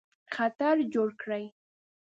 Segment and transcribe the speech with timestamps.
[0.35, 1.43] خطر جوړ کړي.